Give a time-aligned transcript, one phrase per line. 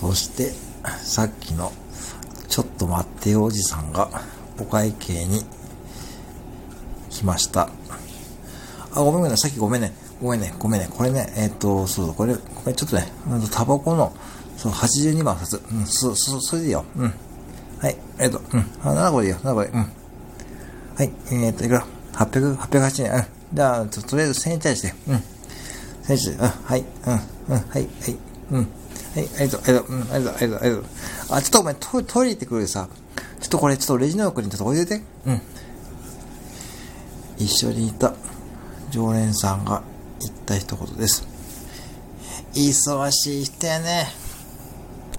[0.00, 0.52] そして、
[1.02, 1.72] さっきの、
[2.48, 4.08] ちょっと待ってよおじさんが、
[4.58, 5.44] お会計に、
[7.10, 7.68] 来ました。
[8.94, 9.92] あ、ごめんごめん、さっきごめんね。
[10.22, 10.88] ごめんね、ごめんね。
[10.90, 13.08] これね、えっ、と、そうそう、これ、これちょっとね、
[13.52, 14.14] タバコの、
[14.56, 15.60] そう、82番札。
[15.70, 16.84] うん、そ、そ、それでいいよ。
[16.96, 17.14] うん。
[17.78, 18.60] はい、えっ、と、うん。
[18.82, 19.68] あ、7個でいいよ、7個で。
[19.68, 19.80] うん。
[19.80, 19.86] は
[21.04, 23.12] い、えっ、と、いくら ?800、808円。
[23.12, 23.24] うん。
[23.52, 24.94] じゃあ、ととりあえず1000円チャージして。
[25.08, 25.14] うん。
[25.14, 25.22] 1000円
[26.04, 26.30] チャージ。
[26.30, 27.20] うん、はい、うん、うん、
[27.52, 27.88] はい、はい、
[28.52, 28.68] うん。
[29.14, 30.84] はい、ありがとう、ありがとう、うん、ありがとう、ありがとう、
[31.30, 32.88] あちょっとごめん、トイトイレ行ってくるでさ。
[33.40, 35.04] ちょっとこれ、ちょっとレジの横にちょっと置いといて。
[35.26, 35.42] うん。
[37.38, 38.14] 一緒にいた
[38.90, 39.82] 常連さんが
[40.20, 41.26] 言った一言です。
[42.54, 44.08] 忙しい人やね。